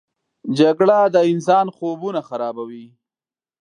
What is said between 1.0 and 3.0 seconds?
د انسان خوبونه خرابوي